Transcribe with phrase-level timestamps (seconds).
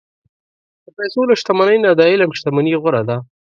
[0.83, 3.17] د پیسو له شتمنۍ نه، د علم شتمني غوره ده.